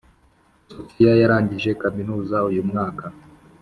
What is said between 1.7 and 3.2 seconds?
kaminuza uyu mwaka